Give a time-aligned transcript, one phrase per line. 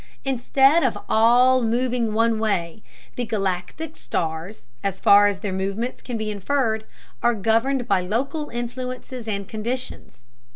[0.25, 2.81] Instead of all moving one way,
[3.17, 6.85] the galactic stars, as far as their movements can be inferred,
[7.21, 10.23] are governed by local influences and conditions.